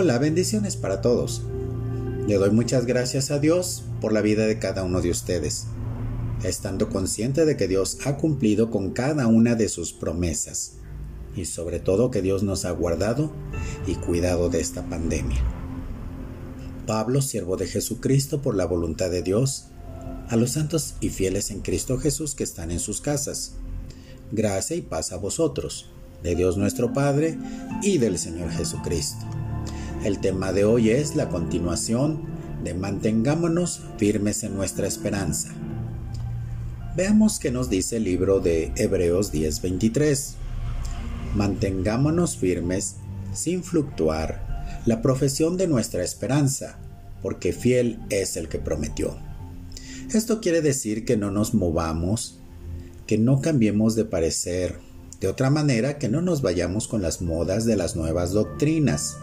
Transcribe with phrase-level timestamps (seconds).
[0.00, 1.42] Hola, bendiciones para todos.
[2.28, 5.64] Le doy muchas gracias a Dios por la vida de cada uno de ustedes,
[6.44, 10.74] estando consciente de que Dios ha cumplido con cada una de sus promesas
[11.34, 13.32] y sobre todo que Dios nos ha guardado
[13.88, 15.42] y cuidado de esta pandemia.
[16.86, 19.64] Pablo, siervo de Jesucristo por la voluntad de Dios,
[20.28, 23.54] a los santos y fieles en Cristo Jesús que están en sus casas.
[24.30, 25.90] Gracia y paz a vosotros,
[26.22, 27.36] de Dios nuestro Padre
[27.82, 29.26] y del Señor Jesucristo.
[30.04, 32.20] El tema de hoy es la continuación
[32.62, 35.48] de Mantengámonos firmes en nuestra esperanza.
[36.96, 40.34] Veamos qué nos dice el libro de Hebreos 10:23.
[41.34, 42.94] Mantengámonos firmes
[43.34, 46.78] sin fluctuar la profesión de nuestra esperanza,
[47.20, 49.16] porque fiel es el que prometió.
[50.14, 52.38] Esto quiere decir que no nos movamos,
[53.08, 54.78] que no cambiemos de parecer,
[55.20, 59.16] de otra manera que no nos vayamos con las modas de las nuevas doctrinas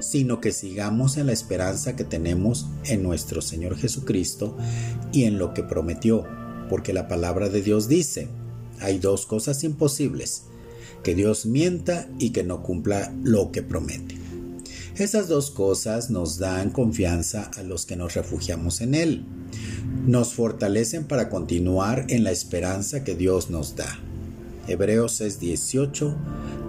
[0.00, 4.56] sino que sigamos en la esperanza que tenemos en nuestro Señor Jesucristo
[5.12, 6.26] y en lo que prometió,
[6.68, 8.28] porque la palabra de Dios dice,
[8.80, 10.44] hay dos cosas imposibles,
[11.02, 14.16] que Dios mienta y que no cumpla lo que promete.
[14.96, 19.24] Esas dos cosas nos dan confianza a los que nos refugiamos en Él.
[20.06, 23.98] Nos fortalecen para continuar en la esperanza que Dios nos da.
[24.68, 26.16] Hebreos 6:18,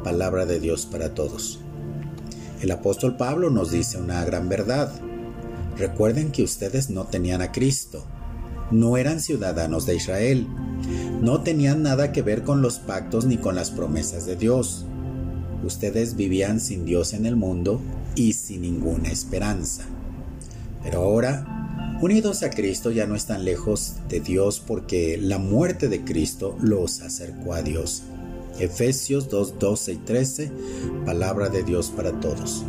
[0.03, 1.59] palabra de Dios para todos.
[2.62, 4.94] El apóstol Pablo nos dice una gran verdad.
[5.80, 8.06] Recuerden que ustedes no tenían a Cristo,
[8.70, 10.48] no eran ciudadanos de Israel,
[11.22, 14.86] no tenían nada que ver con los pactos ni con las promesas de Dios.
[15.64, 17.82] Ustedes vivían sin Dios en el mundo
[18.14, 19.86] y sin ninguna esperanza.
[20.84, 26.04] Pero ahora, unidos a Cristo, ya no están lejos de Dios porque la muerte de
[26.04, 28.04] Cristo los acercó a Dios.
[28.61, 30.52] Efesios 2, 12 y 13,
[31.05, 32.64] palabra de Dios para todos.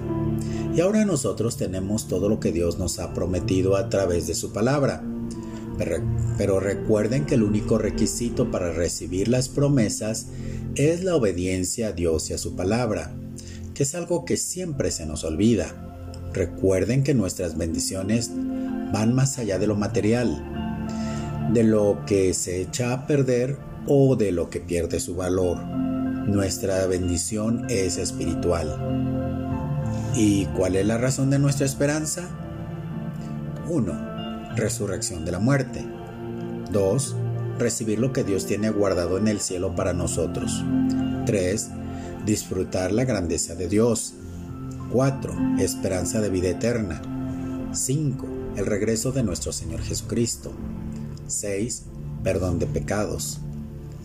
[0.75, 4.52] Y ahora nosotros tenemos todo lo que Dios nos ha prometido a través de su
[4.52, 5.04] palabra.
[6.38, 10.26] Pero, recuerden que el único requisito para recibir las promesas
[10.75, 13.12] es la obediencia a Dios y a su palabra,
[13.75, 15.98] que es algo que siempre se nos olvida.
[16.32, 18.31] Recuerden que nuestras bendiciones
[18.92, 20.42] van más allá de lo material,
[21.52, 25.59] de lo que se echa a perder o de lo que pierde su valor.
[25.59, 28.78] Nuestra bendición es espiritual.
[30.15, 32.28] ¿Y cuál es la razón de nuestra esperanza?
[33.69, 34.54] 1.
[34.56, 35.84] Resurrección de la muerte.
[36.70, 37.16] 2.
[37.59, 40.64] Recibir lo que Dios tiene guardado en el cielo para nosotros.
[41.26, 41.70] 3.
[42.25, 44.14] Disfrutar la grandeza de Dios.
[44.93, 45.34] 4.
[45.59, 47.03] Esperanza de vida eterna.
[47.72, 48.26] 5.
[48.56, 50.53] El regreso de nuestro Señor Jesucristo.
[51.26, 51.84] 6.
[52.22, 53.41] Perdón de pecados.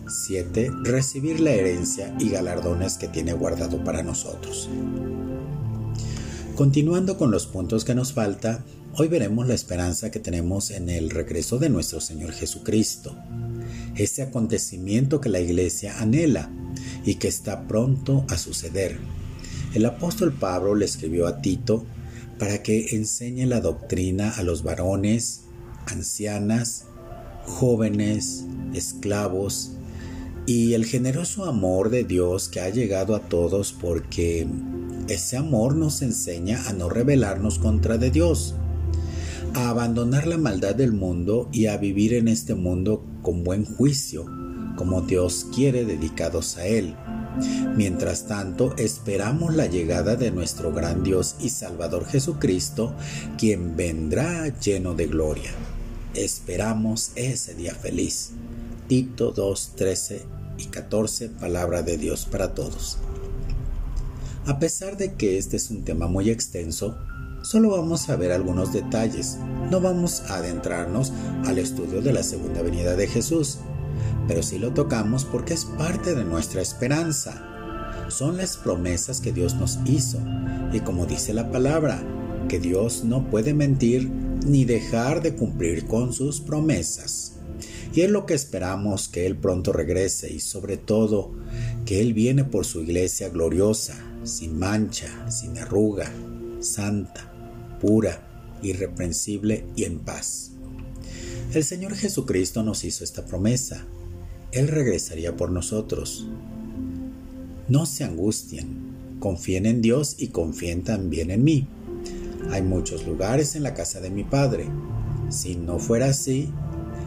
[0.07, 0.72] 7.
[0.84, 4.69] Recibir la herencia y galardones que tiene guardado para nosotros.
[6.56, 8.63] Continuando con los puntos que nos falta,
[8.96, 13.16] hoy veremos la esperanza que tenemos en el regreso de nuestro Señor Jesucristo,
[13.96, 16.50] ese acontecimiento que la iglesia anhela
[17.06, 18.97] y que está pronto a suceder.
[19.73, 21.85] El apóstol Pablo le escribió a Tito
[22.40, 25.41] para que enseñe la doctrina a los varones,
[25.85, 26.85] ancianas,
[27.46, 29.77] jóvenes, esclavos,
[30.47, 34.47] y el generoso amor de Dios que ha llegado a todos porque
[35.09, 38.56] ese amor nos enseña a no rebelarnos contra de Dios,
[39.53, 44.25] a abandonar la maldad del mundo y a vivir en este mundo con buen juicio,
[44.78, 46.96] como Dios quiere dedicados a Él.
[47.75, 52.96] Mientras tanto, esperamos la llegada de nuestro gran Dios y Salvador Jesucristo,
[53.38, 55.52] quien vendrá lleno de gloria.
[56.14, 58.31] Esperamos ese día feliz.
[58.88, 62.97] Tito 2.13 y 14 Palabra de Dios para todos.
[64.45, 66.97] A pesar de que este es un tema muy extenso,
[67.41, 69.38] solo vamos a ver algunos detalles,
[69.70, 71.11] no vamos a adentrarnos
[71.46, 73.58] al estudio de la segunda venida de Jesús,
[74.28, 77.43] pero sí lo tocamos porque es parte de nuestra esperanza.
[78.09, 80.20] Son las promesas que Dios nos hizo,
[80.72, 82.02] y como dice la palabra,
[82.47, 84.09] que Dios no puede mentir
[84.46, 87.36] ni dejar de cumplir con sus promesas.
[87.93, 91.34] Y es lo que esperamos que Él pronto regrese y sobre todo
[91.85, 96.11] que Él viene por su iglesia gloriosa, sin mancha, sin arruga,
[96.59, 97.34] santa,
[97.79, 100.51] pura, irreprensible y en paz.
[101.53, 103.85] El Señor Jesucristo nos hizo esta promesa.
[104.51, 106.28] Él regresaría por nosotros.
[107.69, 111.67] No se angustien, confíen en Dios y confíen también en mí.
[112.51, 114.67] Hay muchos lugares en la casa de mi Padre.
[115.29, 116.49] Si no fuera así,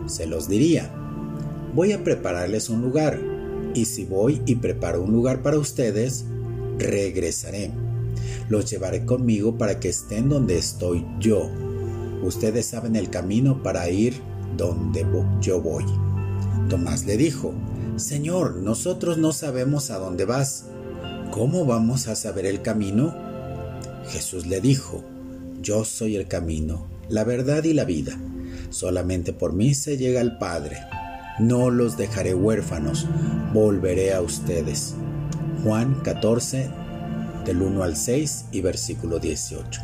[0.07, 0.91] se los diría.
[1.75, 3.21] Voy a prepararles un lugar,
[3.75, 6.25] y si voy y preparo un lugar para ustedes,
[6.79, 7.71] regresaré.
[8.49, 11.49] los llevaré conmigo para que estén donde estoy yo.
[12.23, 14.15] Ustedes saben el camino para ir
[14.57, 15.07] donde
[15.41, 15.85] yo voy.
[16.69, 17.55] Tomás le dijo,
[17.97, 20.67] Señor, nosotros no sabemos a dónde vas.
[21.31, 23.15] ¿Cómo vamos a saber el camino?
[24.09, 25.05] Jesús le dijo,
[25.63, 28.19] Yo soy el camino, la verdad y la vida.
[28.71, 30.79] Solamente por mí se llega al Padre.
[31.39, 33.07] No los dejaré huérfanos,
[33.53, 34.95] volveré a ustedes.
[35.63, 36.71] Juan 14,
[37.45, 39.83] del 1 al 6 y versículo 18.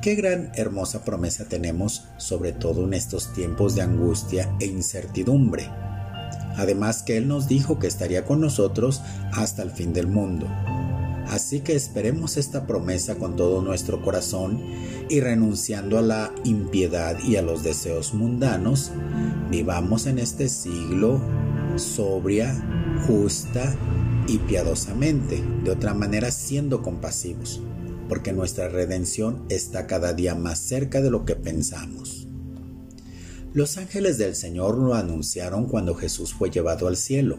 [0.00, 5.68] Qué gran hermosa promesa tenemos, sobre todo en estos tiempos de angustia e incertidumbre.
[6.56, 9.00] Además que Él nos dijo que estaría con nosotros
[9.32, 10.48] hasta el fin del mundo.
[11.28, 14.60] Así que esperemos esta promesa con todo nuestro corazón
[15.08, 18.90] y renunciando a la impiedad y a los deseos mundanos,
[19.50, 21.20] vivamos en este siglo
[21.76, 22.54] sobria,
[23.06, 23.74] justa
[24.28, 27.60] y piadosamente, de otra manera siendo compasivos,
[28.08, 32.28] porque nuestra redención está cada día más cerca de lo que pensamos.
[33.54, 37.38] Los ángeles del Señor lo anunciaron cuando Jesús fue llevado al cielo.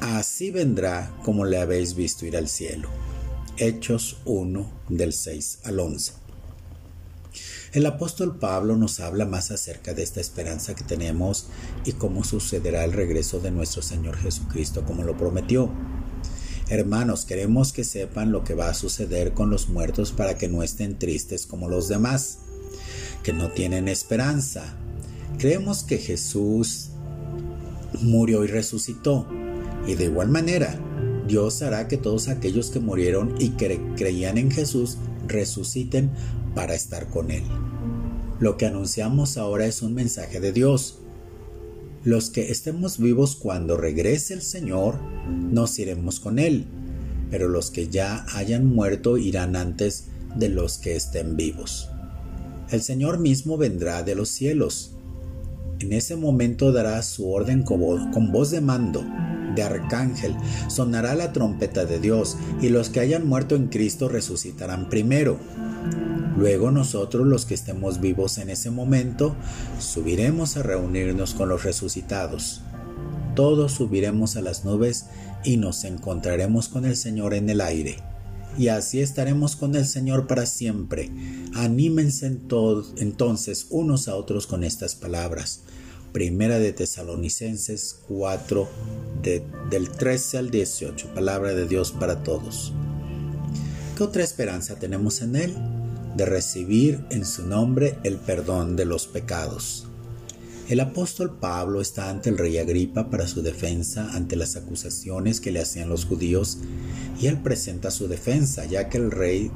[0.00, 2.88] así vendrá como le habéis visto ir al cielo.
[3.56, 6.12] Hechos 1 del 6 al 11.
[7.72, 11.48] El apóstol Pablo nos habla más acerca de esta esperanza que tenemos
[11.84, 15.70] y cómo sucederá el regreso de nuestro Señor Jesucristo como lo prometió.
[16.70, 20.62] Hermanos, queremos que sepan lo que va a suceder con los muertos para que no
[20.62, 22.38] estén tristes como los demás,
[23.22, 24.76] que no tienen esperanza.
[25.38, 26.90] Creemos que Jesús
[28.00, 29.26] murió y resucitó,
[29.86, 30.78] y de igual manera,
[31.28, 34.96] Dios hará que todos aquellos que murieron y que creían en Jesús
[35.26, 36.10] resuciten
[36.54, 37.42] para estar con Él.
[38.40, 41.00] Lo que anunciamos ahora es un mensaje de Dios.
[42.02, 44.98] Los que estemos vivos cuando regrese el Señor,
[45.28, 46.64] nos iremos con Él,
[47.30, 51.90] pero los que ya hayan muerto irán antes de los que estén vivos.
[52.70, 54.92] El Señor mismo vendrá de los cielos.
[55.78, 59.04] En ese momento dará su orden con voz de mando
[59.54, 60.36] de arcángel,
[60.68, 65.38] sonará la trompeta de Dios, y los que hayan muerto en Cristo resucitarán primero.
[66.36, 69.34] Luego nosotros los que estemos vivos en ese momento,
[69.80, 72.62] subiremos a reunirnos con los resucitados.
[73.34, 75.06] Todos subiremos a las nubes
[75.44, 77.96] y nos encontraremos con el Señor en el aire.
[78.56, 81.10] Y así estaremos con el Señor para siempre.
[81.54, 85.62] Anímense entonces unos a otros con estas palabras.
[86.12, 88.68] Primera de Tesalonicenses 4,
[89.70, 91.12] del 13 al 18.
[91.14, 92.72] Palabra de Dios para todos.
[93.94, 95.54] ¿Qué otra esperanza tenemos en Él?
[96.16, 99.86] De recibir en su nombre el perdón de los pecados.
[100.68, 105.50] El apóstol Pablo está ante el rey Agripa para su defensa ante las acusaciones que
[105.50, 106.58] le hacían los judíos
[107.20, 109.50] y él presenta su defensa ya que el rey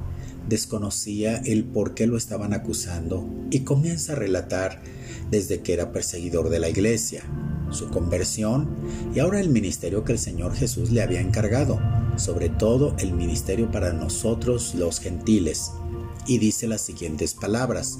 [0.48, 4.82] desconocía el por qué lo estaban acusando y comienza a relatar
[5.30, 7.22] desde que era perseguidor de la iglesia,
[7.70, 8.68] su conversión
[9.14, 11.80] y ahora el ministerio que el Señor Jesús le había encargado,
[12.16, 15.72] sobre todo el ministerio para nosotros los gentiles.
[16.26, 17.98] Y dice las siguientes palabras,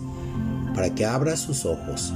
[0.75, 2.13] para que abra sus ojos,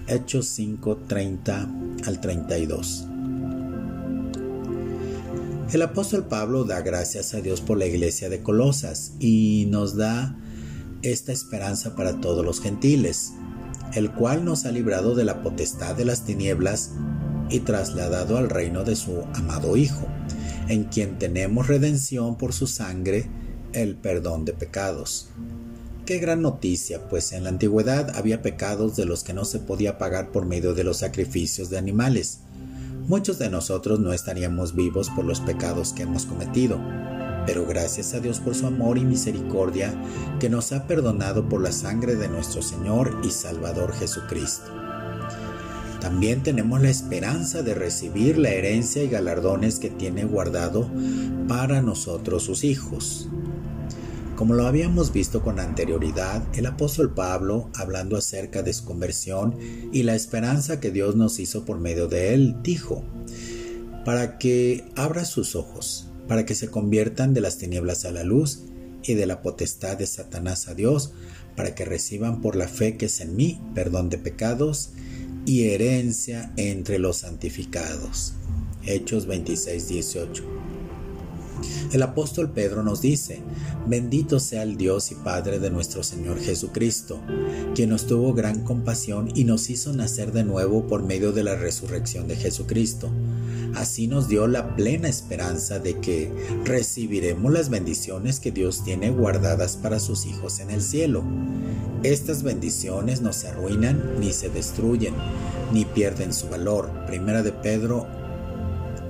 [0.09, 1.69] Hechos 5, 30
[2.07, 3.07] al 32.
[5.73, 10.37] El apóstol Pablo da gracias a Dios por la iglesia de Colosas y nos da
[11.03, 13.33] esta esperanza para todos los gentiles,
[13.95, 16.93] el cual nos ha librado de la potestad de las tinieblas
[17.51, 20.07] y trasladado al reino de su amado Hijo,
[20.69, 23.29] en quien tenemos redención por su sangre,
[23.73, 25.29] el perdón de pecados.
[26.05, 29.99] Qué gran noticia, pues en la antigüedad había pecados de los que no se podía
[29.99, 32.41] pagar por medio de los sacrificios de animales.
[33.09, 36.81] Muchos de nosotros no estaríamos vivos por los pecados que hemos cometido
[37.47, 39.95] pero gracias a Dios por su amor y misericordia
[40.41, 44.73] que nos ha perdonado por la sangre de nuestro Señor y Salvador Jesucristo.
[46.01, 50.91] También tenemos la esperanza de recibir la herencia y galardones que tiene guardado
[51.49, 53.29] para nosotros sus hijos.
[54.37, 59.57] Como lo habíamos visto con anterioridad, el apóstol Pablo, hablando acerca de su conversión
[59.93, 63.03] y la esperanza que Dios nos hizo por medio de él, dijo,
[64.05, 68.63] para que abra sus ojos para que se conviertan de las tinieblas a la luz
[69.03, 71.13] y de la potestad de Satanás a Dios,
[71.55, 74.91] para que reciban por la fe que es en mí perdón de pecados
[75.47, 78.35] y herencia entre los santificados.
[78.85, 80.45] Hechos 26, 18.
[81.93, 83.41] El apóstol Pedro nos dice,
[83.87, 87.21] bendito sea el Dios y Padre de nuestro Señor Jesucristo,
[87.75, 91.55] quien nos tuvo gran compasión y nos hizo nacer de nuevo por medio de la
[91.55, 93.11] resurrección de Jesucristo
[93.75, 96.33] Así nos dio la plena esperanza de que
[96.65, 101.25] recibiremos las bendiciones que Dios tiene guardadas para sus hijos en el cielo.
[102.03, 105.15] Estas bendiciones no se arruinan ni se destruyen,
[105.73, 106.91] ni pierden su valor.
[107.07, 108.07] Primera de Pedro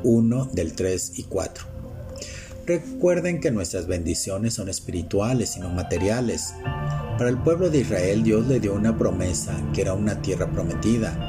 [0.02, 1.64] 1 del 3 y 4.
[2.66, 6.54] Recuerden que nuestras bendiciones son espirituales y no materiales.
[7.18, 11.25] Para el pueblo de Israel Dios le dio una promesa que era una tierra prometida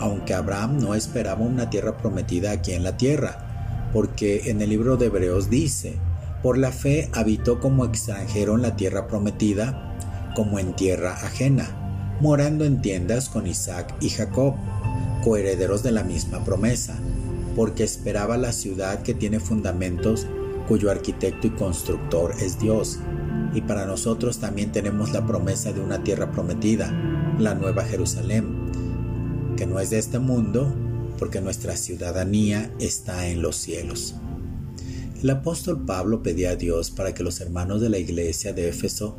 [0.00, 4.96] aunque Abraham no esperaba una tierra prometida aquí en la tierra, porque en el libro
[4.96, 5.98] de Hebreos dice,
[6.42, 9.96] por la fe habitó como extranjero en la tierra prometida,
[10.34, 14.54] como en tierra ajena, morando en tiendas con Isaac y Jacob,
[15.22, 16.94] coherederos de la misma promesa,
[17.54, 20.26] porque esperaba la ciudad que tiene fundamentos,
[20.66, 23.00] cuyo arquitecto y constructor es Dios.
[23.52, 26.90] Y para nosotros también tenemos la promesa de una tierra prometida,
[27.38, 28.59] la nueva Jerusalén
[29.66, 30.74] no es de este mundo,
[31.18, 34.14] porque nuestra ciudadanía está en los cielos.
[35.22, 39.18] El apóstol Pablo pedía a Dios para que los hermanos de la iglesia de Éfeso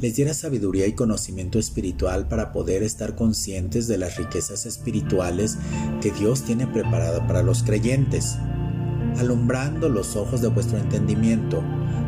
[0.00, 5.56] les diera sabiduría y conocimiento espiritual para poder estar conscientes de las riquezas espirituales
[6.02, 8.36] que Dios tiene preparada para los creyentes,
[9.18, 11.62] alumbrando los ojos de vuestro entendimiento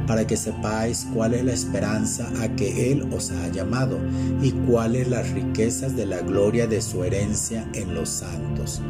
[0.06, 3.98] para que sepáis cuál es la esperanza a que Él os ha llamado
[4.42, 8.80] y cuáles las riquezas de la gloria de su herencia en los santos.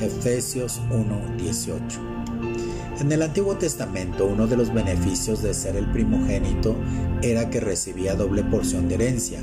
[0.00, 1.80] Efesios 1:18
[3.00, 6.76] En el Antiguo Testamento uno de los beneficios de ser el primogénito
[7.22, 9.40] era que recibía doble porción de herencia.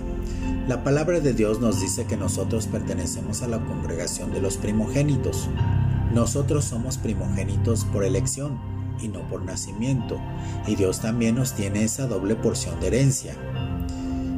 [0.68, 5.50] La palabra de Dios nos dice que nosotros pertenecemos a la congregación de los primogénitos.
[6.14, 8.60] Nosotros somos primogénitos por elección
[9.02, 10.22] y no por nacimiento,
[10.68, 13.36] y Dios también nos tiene esa doble porción de herencia.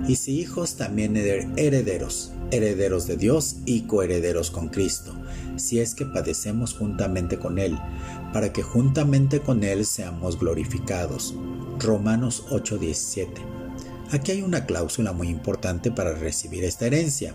[0.08, 5.14] Y si hijos, también herederos, herederos de Dios y coherederos con Cristo,
[5.58, 7.78] si es que padecemos juntamente con Él,
[8.32, 11.36] para que juntamente con Él seamos glorificados.
[11.80, 13.42] Romanos 8:17.
[14.12, 17.34] Aquí hay una cláusula muy importante para recibir esta herencia.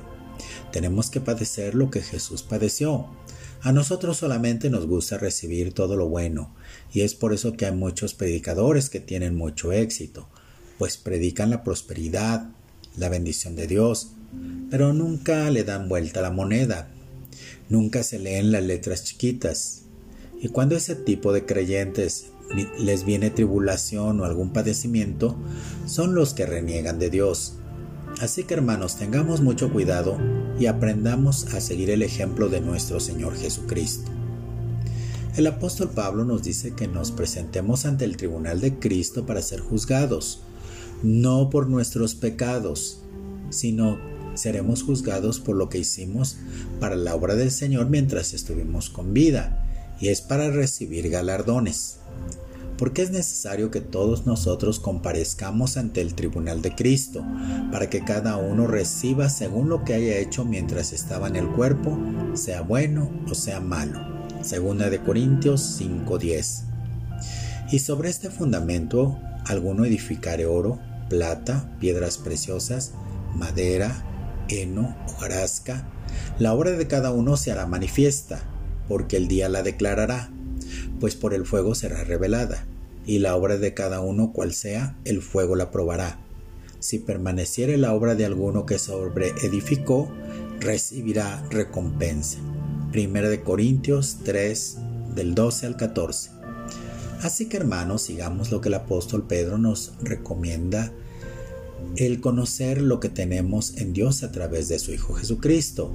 [0.72, 3.06] Tenemos que padecer lo que Jesús padeció.
[3.62, 6.54] A nosotros solamente nos gusta recibir todo lo bueno,
[6.92, 10.28] y es por eso que hay muchos predicadores que tienen mucho éxito,
[10.78, 12.48] pues predican la prosperidad,
[12.96, 14.12] la bendición de Dios,
[14.70, 16.88] pero nunca le dan vuelta la moneda,
[17.68, 19.82] nunca se leen las letras chiquitas.
[20.40, 22.30] Y cuando ese tipo de creyentes
[22.78, 25.36] les viene tribulación o algún padecimiento,
[25.86, 27.54] son los que reniegan de Dios.
[28.20, 30.18] Así que hermanos, tengamos mucho cuidado
[30.58, 34.10] y aprendamos a seguir el ejemplo de nuestro Señor Jesucristo.
[35.38, 39.60] El apóstol Pablo nos dice que nos presentemos ante el tribunal de Cristo para ser
[39.60, 40.42] juzgados,
[41.02, 43.00] no por nuestros pecados,
[43.48, 43.98] sino
[44.34, 46.36] seremos juzgados por lo que hicimos
[46.78, 49.66] para la obra del Señor mientras estuvimos con vida,
[49.98, 51.99] y es para recibir galardones
[52.80, 57.22] porque es necesario que todos nosotros comparezcamos ante el tribunal de Cristo,
[57.70, 61.98] para que cada uno reciba según lo que haya hecho mientras estaba en el cuerpo,
[62.32, 64.00] sea bueno o sea malo.
[64.40, 66.62] Segunda de Corintios 5:10.
[67.70, 72.92] Y sobre este fundamento alguno edificaré oro, plata, piedras preciosas,
[73.36, 73.92] madera,
[74.48, 75.86] heno, hojarasca.
[76.38, 78.40] La obra de cada uno se hará manifiesta,
[78.88, 80.30] porque el día la declarará,
[80.98, 82.64] pues por el fuego será revelada
[83.06, 86.20] y la obra de cada uno cual sea, el fuego la probará.
[86.78, 90.10] Si permaneciere la obra de alguno que sobre edificó,
[90.60, 92.38] recibirá recompensa.
[92.90, 94.78] Primera de Corintios 3,
[95.14, 96.30] del 12 al 14.
[97.22, 100.90] Así que hermanos, sigamos lo que el apóstol Pedro nos recomienda,
[101.96, 105.92] el conocer lo que tenemos en Dios a través de su Hijo Jesucristo,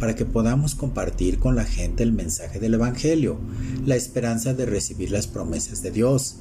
[0.00, 3.38] para que podamos compartir con la gente el mensaje del Evangelio,
[3.86, 6.36] la esperanza de recibir las promesas de Dios,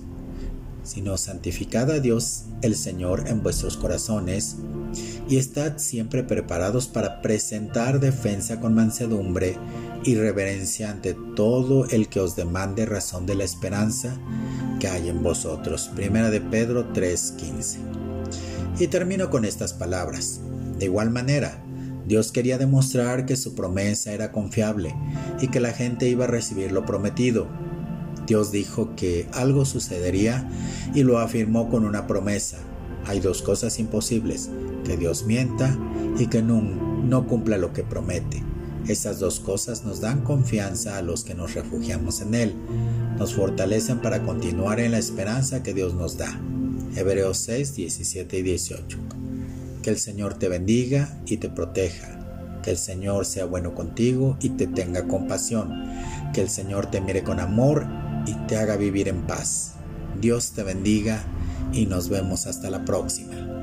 [0.86, 4.56] sino santificad a Dios el Señor en vuestros corazones
[5.28, 9.58] y estad siempre preparados para presentar defensa con mansedumbre
[10.04, 14.18] y reverencia ante todo el que os demande razón de la esperanza
[14.80, 15.90] que hay en vosotros.
[15.96, 17.80] Primera de Pedro 3:15.
[18.80, 20.42] Y termino con estas palabras.
[20.78, 21.64] De igual manera,
[22.06, 24.96] Dios quería demostrar que su promesa era confiable
[25.42, 27.48] y que la gente iba a recibir lo prometido
[28.28, 30.50] Dios dijo que algo sucedería
[30.94, 32.58] y lo afirmó con una promesa.
[33.06, 34.50] Hay dos cosas imposibles,
[34.84, 35.78] que Dios mienta
[36.18, 38.44] y que no, no cumpla lo que promete.
[38.88, 42.56] Esas dos cosas nos dan confianza a los que nos refugiamos en Él,
[43.18, 46.40] nos fortalecen para continuar en la esperanza que Dios nos da.
[46.96, 48.98] Hebreos 6, 17 y 18.
[49.82, 52.60] Que el Señor te bendiga y te proteja.
[52.64, 55.72] Que el Señor sea bueno contigo y te tenga compasión.
[56.34, 57.86] Que el Señor te mire con amor
[58.26, 59.74] y te haga vivir en paz.
[60.20, 61.22] Dios te bendiga
[61.74, 63.55] y nos vemos hasta la próxima.